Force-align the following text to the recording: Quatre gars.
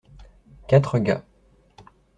Quatre 0.67 0.97
gars. 0.97 1.23